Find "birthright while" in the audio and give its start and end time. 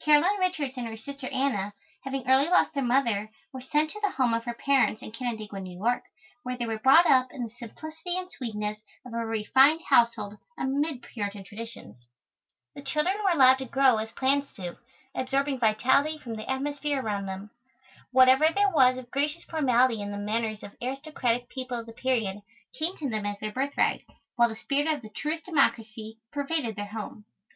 23.50-24.48